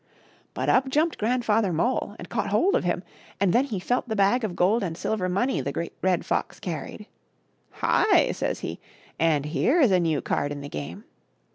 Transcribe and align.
But 0.55 0.67
up 0.67 0.89
jumped 0.89 1.19
Grandfather 1.19 1.71
Mole 1.71 2.15
and 2.17 2.27
caught 2.27 2.47
hold 2.47 2.73
of 2.73 2.83
him, 2.83 3.03
and 3.39 3.53
then 3.53 3.65
he 3.65 3.79
felt 3.79 4.09
the 4.09 4.15
bag 4.15 4.43
of 4.43 4.55
gold 4.55 4.81
and 4.81 4.97
silver 4.97 5.29
money 5.29 5.61
the 5.61 5.71
Great 5.71 5.93
Red 6.01 6.25
Fox 6.25 6.59
carried." 6.59 7.05
Hi!" 7.83 8.31
says 8.31 8.61
he," 8.61 8.79
and 9.19 9.45
here 9.45 9.79
is 9.79 9.91
a 9.91 9.99
new 9.99 10.19
card 10.19 10.51
in 10.51 10.61
the 10.61 10.69
game." 10.69 11.03